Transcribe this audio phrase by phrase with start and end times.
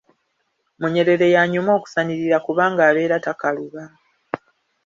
[0.79, 3.83] Munyerere y’anyuma okusanirira kubanga abeera takaluba.